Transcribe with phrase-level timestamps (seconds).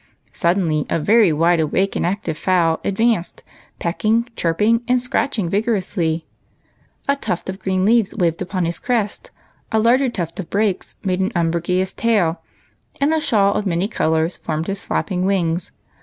[0.33, 3.43] Suddenly a very wide awake and active fowl advanced,
[3.77, 6.25] pecking, chirping, and scratching vigorously.
[7.07, 9.29] A tuft of green leaves waved upon his crest,
[9.71, 12.41] a larger tuft of brakes made an umbrageous tail,
[12.99, 15.71] and a shawl of many colors formed his flapping wings.